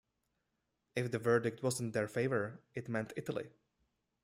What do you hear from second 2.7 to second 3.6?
it meant Italy.